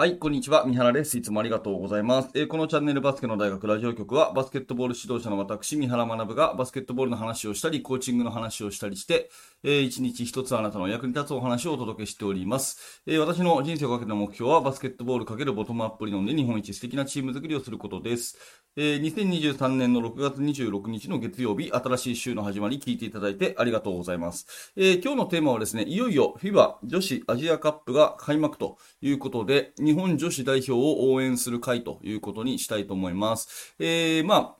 [0.00, 0.64] はい、こんにちは。
[0.64, 1.18] 三原です。
[1.18, 2.30] いつもありがとうございます。
[2.32, 9.28] えー、このチャンネルバスケの大学ラジオ局は、バスケットボール指導者の私、三原学がバスケットボールの話をしたり、コーチングの話をしたりして、
[9.62, 13.02] えー、一日一つあなたの役に立つお話をお届けしております。
[13.06, 18.38] えー、私の人生をかけた目標は、バスケットボールかけるボトムアップ理論で日本一素敵なチーム作りをすることです。
[18.76, 24.72] えー、2023年の6月26日の月曜日、新しい週の始まり聞いていただいてありがとうございます。
[24.76, 33.74] えー、今日のテーマはですね、いよいよ FIBA 女子アジアカップが開幕ということで、日本女子代表を応援する会ということにしたいと思います。
[33.80, 34.54] えー、まあ、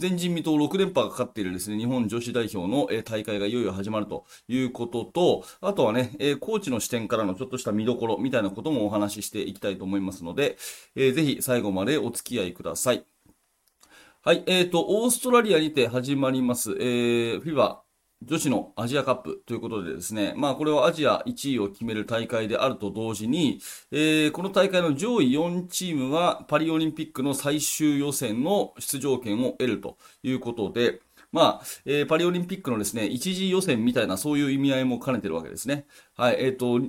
[0.00, 10.58] 前人未到6連覇がかかっているですね、日本女子代表の、大会がいよいよ始まるということと、あとはね、コーチの視点からのちょっとした見どころみたいなこともお話ししていきたいと思いますので、
[10.94, 13.04] ぜひ最後までお付き合いください。
[14.28, 17.78] はい、えっ、ー、と、オーストラリアにて始まります、えー、FIBA
[18.22, 23.58] 女子のアジアカップということでですね、まあこれはアジア1位を決める大会であると同時に、
[23.90, 31.00] えー、この大会の上位4チームはパリオリンピックの最終予選の出場権を得るということで、
[31.32, 35.86] まあ、えー、パリオリンピックのですね、一次予選みたいなそういう意味合いも兼ねてるわけですね。
[36.16, 36.80] はい、えっ、ー、と、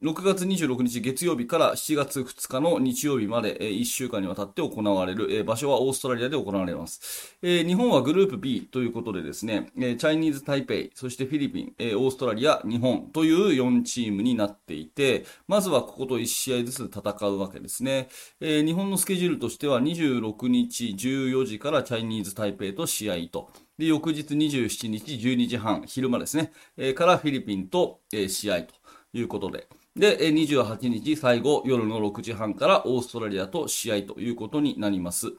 [0.00, 7.36] 6月26日月曜日から7月2日の日曜日まで、1週間にわたって行われる、場所はオーストラリアで行われます。
[7.42, 18.08] 日本はグループ B ということでですね、チャイニーズ・台北、そしてフィリピン、オーストラリア、日本という4チームになっていて、まずはここと1試合ずつ戦うわけですね。
[18.40, 23.50] 日本のスケジュールとしては26日14時からチャイニーズ・台北と試合と。
[23.76, 26.52] で、翌日27日12時半、昼間ですね、
[26.94, 28.74] からフィリピンと、試合と
[29.12, 29.66] いうことで。
[29.98, 35.32] で、28日最後夜の6時半からオーストラリアと試合ということになります。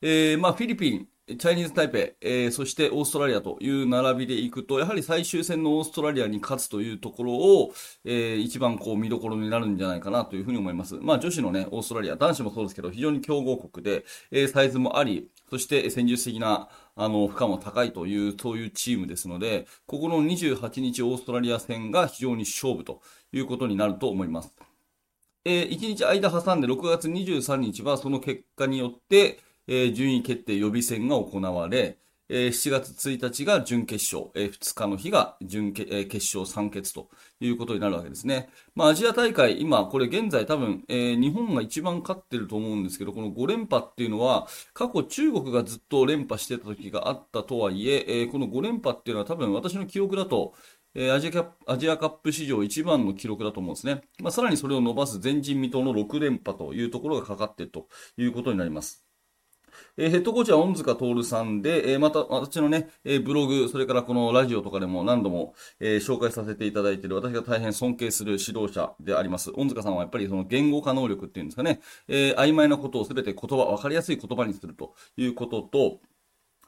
[0.00, 7.72] えー、まあ、フィリピン、チャイニーズ・タイペイ、えー、そしてオーストラリアという並びでいくと、やはり最終戦のオーストラリアに勝つというところを、
[8.04, 10.96] えー、一番こう見どころになるんじゃないかなというふうに思います。
[11.00, 23.00] まあ女子のね、オーストラリア、男子もそうですけど、非常に強豪国で、えー、サイズもあり、そして戦術的な、あの、負荷も高いという、そういうチームですので、ここの28日オーストラリア戦が非常に勝負と
[23.32, 24.52] いうことになると思います。
[25.44, 38.48] えー、1日間挟んで6月23日はその結果によって、えー、順位決定予備戦が行われ、えー、7月1日が準決勝、えー、2日の日が準決,、えー、決勝3決ということになるわけですね。
[38.74, 50.54] まあ、アジア大会、今、これ現在多分、えー、日本が一番勝ってると思うんですけど、この5連覇っていうのは、過去中国がずっと連覇してた時があったとはいえ、えー、この5連覇っていうのは多分私の記憶だと、
[50.94, 54.02] えー、アジアアジアカップ史上一番の記録だと思うんですね。
[54.20, 59.11] まあ、さらにそれを伸ばす前人未到の6連覇というところがかかっているということになります。
[59.96, 69.50] えー、ヘッドコーチは恩塚徹さんで、えー、また私のね、えー、ブログ、それからこのラジオとかでも何度も、えー、紹介させていただいている私が大変尊敬する指導者であります。
[69.54, 76.00] 恩塚さんはやっぱりその言語化能力っていうんですかね、えー、曖昧なことをすべて言葉、わかりやすい言葉にするということと、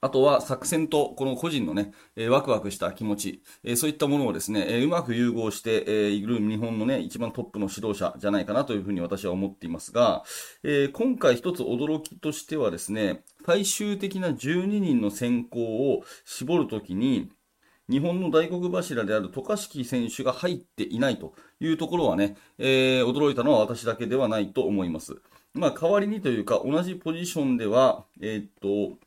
[0.01, 1.93] あとは作戦とこの個人のね、
[2.29, 3.43] ワクワクした気持ち、
[3.77, 10.25] そういったものをですね、うまく融合して、え、いる日本のね、一番トップの指導者じゃないかなというふうに私は思っていますが、
[10.63, 17.31] え、今回一つ驚きとしてはですね、最終的な12人の選考を絞るときに、
[17.89, 25.21] 日本の大黒柱である渡嘉敷選手が入っていないというところはね、えー、驚いたのは私だけではないと思います。
[25.53, 28.99] まあ、代わりにというか、同じポジションでは、えー、っと、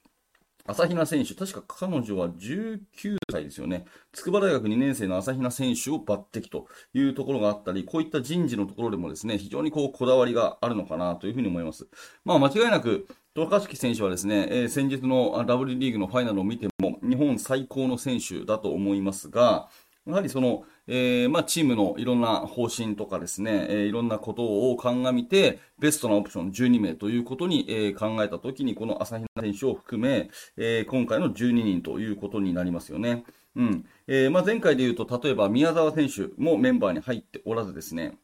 [0.67, 3.85] 朝比奈選手、確か彼女は19歳ですよね。
[4.11, 11.87] 筑波大学2年生の朝比奈選手を抜擢というところがあったり、こういった人事のところでもですね、非常にこうこだわりがあるのかなというふうに思います。
[12.25, 19.69] まあ間違いなく、渡嘉敷選手はですね、えー、先日の W リーグのファイナルを見ても、日本最高の選手だと思いますが、
[20.07, 33.25] やはりその、えー、まあ、チームのいろんな方針とかですね、えー、いろんなことを鑑みて、ベストなオプション12名ということに、えー、考えたときに、この朝比奈選手を含め、え今回の12人ということになりますよね。
[33.55, 33.85] うん。
[34.07, 38.17] えまあ、前回で言うと、例えば宮沢選手もメンバーに入っておらずですね、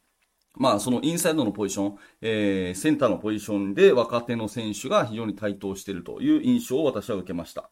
[0.55, 7.71] まあ、そのインサイドのポジション、えー、センターのポジションで若手の選手が非常に台頭しているという印象を私は受けました。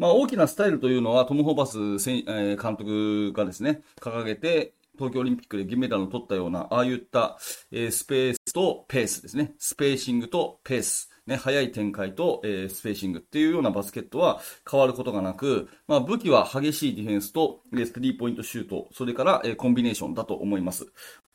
[0.00, 7.36] まあ、大きなスタイルというのはトム・ホーバス、え監督がですね、掲げて、東京オリンピックで銀メダルを取ったような、ああいった、
[7.70, 9.52] えー、スペースとペースですね。
[9.58, 11.09] スペーシングとペース。
[11.30, 14.40] ね、速い展開と、えー、スペーシングっていうようなバスケットは
[14.70, 20.86] 変わることがなく、まあ、武器は激しいディフェンスと、えスリーポイントシュート、それから、えー、コンビネーションだと思います。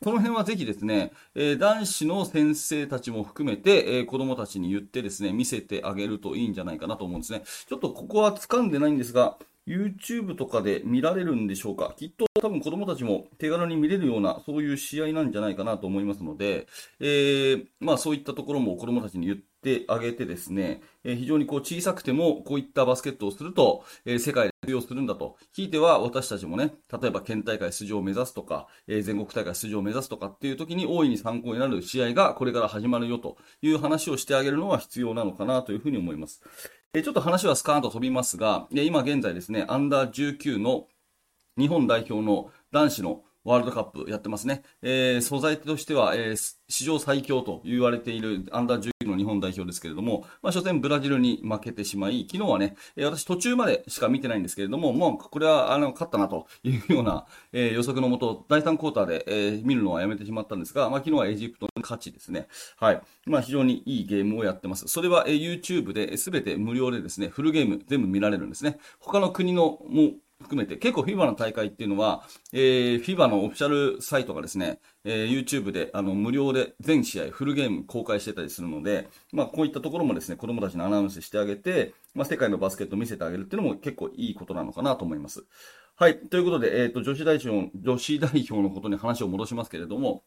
[0.04, 7.42] この辺はぜひですね、えー、男子の先生たちも含めて、えー、子供たちに言ってですね、見せてあげるといいんじゃないかなと思うんですね。
[7.68, 11.92] ちょっとここは掴んでないんですが、YouTube とかで見られるんでしょうか？
[11.96, 16.68] きっと多分子供たちも手軽に見れるような、そういう試合なんじゃないかなと思いますので、
[17.00, 19.55] えー、まあそういったところも子供たちに言って
[19.88, 25.36] あげてですね、えー、非常にこう小さくてもこういったバスケットをすると、えー、世界で通用するんだと。
[25.52, 36.42] ひいては私たちもね、例えば県大会出場を目指すとか、えー、全国大会出場を目指すとかっていう時に大いに参考になる試合がこれから始まるよという話をしてあげるのは必要なのかなというふうに思います。
[36.94, 40.86] えちょっと話はスカーンと飛びますが、今現在ですね、アンダー19の
[41.58, 44.62] 日本代表の男子のワールドカップやってますね。
[44.82, 62.48] えー、素材としては、えー、史上最強と言われているアンダー19の日本代表ですけれども、まあ、初戦ブラジルに負けてしまい、昨日はね、えー、私途中までしか見てないんですけれども、もうこれはあの勝ったなというような、えー、予測のもと、第3クォーターで、えー、見るのはやめてしまったんですが、まあ、昨日はエジプトの勝ちですね。
[62.76, 63.00] はい。
[63.26, 64.88] まあ、非常にいいゲームをやってます。
[64.88, 68.78] それは、えー、YouTube で全て無料でですね、フルゲーム全部見られるんですね。
[68.98, 85.46] 他の国のも含めて、結構 FIBA の大会っていうのは、えー、FIBA のオフィシャルサイトがですね、えー、YouTube であの無料で全試合フルゲーム公開してたりするので、まあこういったところもですね、子供たちにアナウンスしてあげて、まあ世界のバスケットを見せてあげるっていうのも結構いいことなのかなと思います。
[85.96, 86.18] はい。
[86.18, 90.24] ということで、えっ、ー、と、女子代表、女子代表のことに話を戻しますけれども、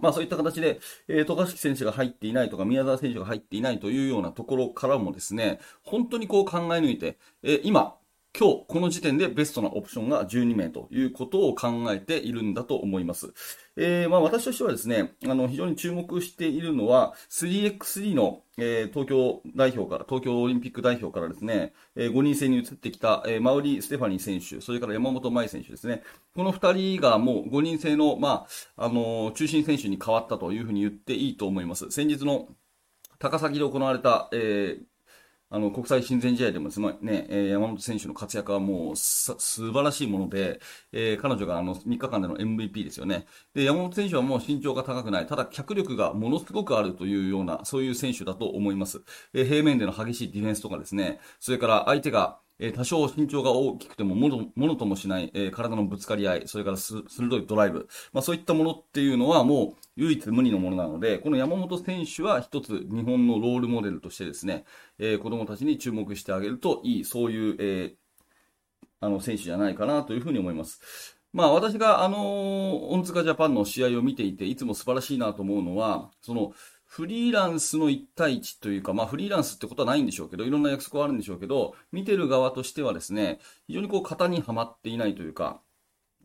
[0.00, 7.96] まあそういった形で、えー、渡嘉敷選手が入っていないとか、宮沢選手が入っていないというようなところからもですね、本当にこう考え抜いて、えー、今、
[8.38, 13.34] 今日、この時点でベストなオプションが12名ということを考えているんだと思います。
[13.76, 26.02] えー、まあ私としてはですね、あの、非常に注目しているのは、3x3 の、えー、東京代表から、東京オリンピック代表からですね、えー、5人制に移ってきた、えー、マウリ・ステファニー選手、それから山本舞選手ですね。
[26.36, 28.46] この2人がもう5人制の、ま
[28.76, 31.90] あ、あの中心選手に変わったというふうに言っていいと思います。
[31.90, 32.48] 先日の
[33.18, 34.82] 高崎で行われた、えー、
[35.52, 40.60] あの、国際親善試合でもですね、え、山本選手の活躍はもう素晴らしいもので、
[40.92, 43.26] えー、彼女があの、3日間での MVP ですよね。
[43.52, 49.02] で、山本選手はもう身長が高くない、ただ脚力がものすごくあるというような、そういう選手だと思います。
[49.34, 64.64] えー、平面での激しいディフェンスとかですね、それから相手が、え多少身長が大きくてもものものともしない、え体のぶつかり合い、それから鋭いドライブ、まあ、そういったものっていうのはもう唯一無二のものなので、この山本選手は一つ日本のロールモデルとしてですね、
[64.98, 67.94] えー、子供たちに注目してあげるといい、そういう、えー、
[69.00, 71.16] あの選手じゃないかなというふうに思います。
[71.32, 76.52] まあ私があの、恩塚ジャパンの試合を見ていて、いつも素晴らしいなと思うのは、その、
[76.90, 83.38] フリーランスの1対1というか、まあフリーランスってことはないんでしょうけど、いろんな約束はあるんでしょうけど、見てる側としてはですね、
[83.68, 85.60] 非常にこう型にはまっていないというか、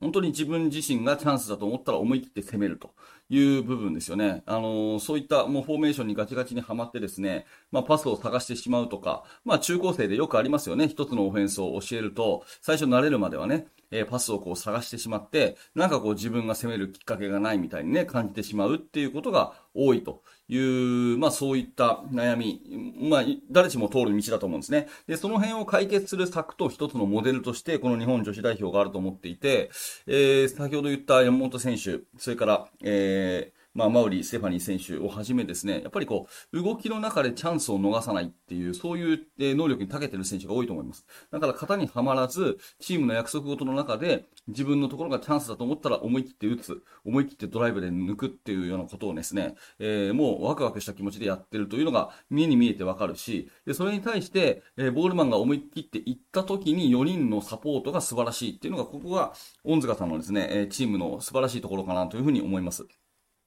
[0.02, 2.96] 本当に自分自身がチャンスだと思ったら思い切って攻めると
[3.30, 4.42] いう部分ですよね。
[4.48, 10.88] あのー、そういったもうフォーメーションにガチガチにはまってですね、まあパスを探してしまうとか、まあ中高生でよくありますよね。
[10.88, 22.62] 一つのオフェンスを教えると、最初慣れるまではね、えー、パスをこう探してしまって、なんかこう自分が攻めるきっかけがないみたいにね、感じてしまうっていうことが多いという、まあそういった悩み、
[23.00, 24.88] まあ誰しも通る道だと思うんですね。
[25.08, 29.70] で、その辺を解決する策と一つのモデルとして、この日本女子代表があると思っていて、
[30.08, 41.06] えー、先ほど言った山本選手、それから、えー、まあ、マウリー、ステファニー選手をはじめですね、やっぱりこう、動きの中でチャンスを逃さないっていう、そういう能力に長けてる選手が多いと思います。
[41.30, 59.34] だから型にはまらず、チームの約束事の中で、自分のところがチャンスだと思ったら思い切って打つ、思い切ってドライブで抜くっていうようなことをですね、えー、もうワクワクした気持ちでやってるというのが目に見えてわかるし、で、それに対して、えー、ボールマンが思い切っていった時に4人のサポートが素晴らしいっていうのが、ここが、
[59.66, 62.88] 恩塚さんのですね、チームの素晴らしいところかなというふうに思います。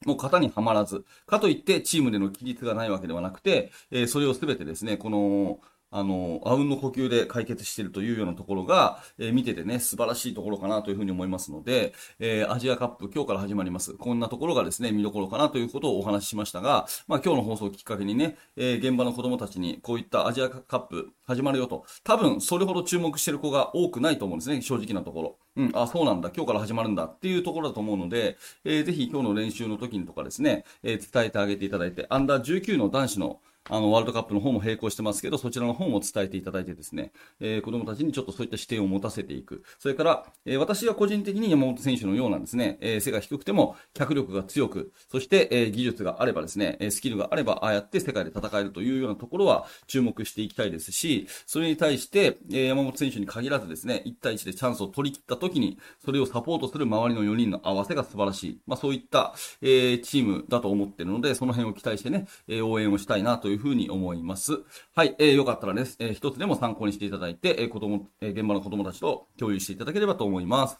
[0.06, 5.60] もう型にはまらず、かといってチームでの規律がないわけではなくて、えー、それをすべてですね、この、
[5.90, 13.94] あの、あうんの呼吸で解決しているというようなところが、えー、見ててね、素晴らしいところかなというふうに思いますので、えー、アジアカップ今日から始まります。
[13.94, 25.38] こんなところがですね、見どころかなということをお話ししましたが、まあ今日の放送をきっかけにね、えー、現場の子供たちにこういったアジアカップ始まるよと、多分それほど注目してる子が多くないと思うんですね、正直なところ。
[25.56, 39.62] うん、あ、そうなんだ、今日から始まるんだっていうところだと思うので、えー、ぜひ今日の練習の時にとかですね、え、伝えてあげていただいて、アンダー19の男子のあの、ワールドカップの方も並行してますけど、そちらの方も伝えていただいてですね、えー、子供たちにちょっとそういった視点を持たせていく。
[39.78, 58.60] それから、えー、私は個人的に山本選手のようなんですね、えー、背が低くても脚力が強く、そして、えー、技術があればですね、スキルがあれば、ああやって世界で戦えるというようなところは注目していきたいですし、それに対して、えー、山本選手に限らずですね、1対1でチャンスを取り切った時に、それをサポートする周りの4人の合わせが素晴らしい。
[58.66, 64.60] まあそういった、えー、チームだと思っているので、その辺を期待してね、えー、応援をしたいなといういうふうに思います。
[64.94, 70.78] はい、えー、よかったらね、えー、一つでも参考にしていただいて、えー、子供、えー、現場の子供たちと共有していただければと思います。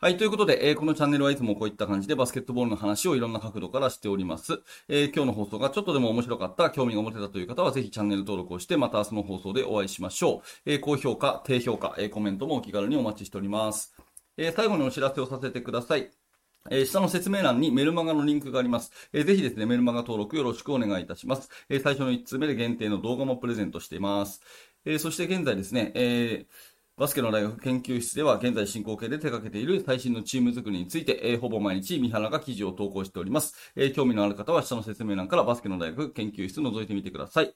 [0.00, 0.16] はい。
[0.16, 4.60] ということで、えー、このチャンネルはいつもこういった感じでバスケットボールの話をいろんな角度からしております。
[4.88, 10.70] えー、今日の放送がちょっとでも面白かった、興味が持てたという方はぜひチャンネル登録をして、また明日の放送でお会いしましょう。
[10.72, 13.94] えー、高評価、低評価、えコメントもお気軽にお待ちしております。
[14.36, 16.21] え最後にお知らせをさせてください。
[16.70, 18.92] え、下の説明欄にメルマガのリンクがあります。
[19.12, 21.48] えー、ぜひですね、メルマガ登録よろしくお願いいたします。
[21.68, 24.40] え、最初の1通目で限定の動画もプレゼントしています。
[24.84, 33.54] えそして現在ですね、えーバスケの大学研究室では現在進行形で手掛けている最新のチーム作りについて、えー、ほぼ毎日三原が記事を投稿しております。
[33.74, 37.54] えー、興味のある方は下の説明欄からバスケの大学研究室覗いてみてください。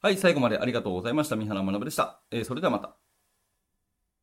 [0.00, 1.36] はい、最後までありがとうございました。
[1.36, 2.22] 三原学でした。
[2.30, 3.01] えー、それではまた。